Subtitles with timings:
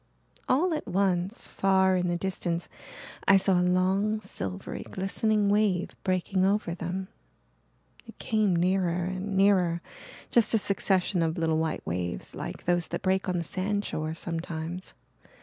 [0.49, 2.67] All at once, far in the distance,
[3.27, 7.07] I saw a long, silvery, glistening wave breaking over them.
[8.07, 9.79] It came nearer and nearer
[10.31, 14.95] just a succession of little white waves like those that break on the sandshore sometimes.